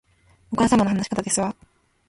[0.51, 1.55] お母様の話し方ですわ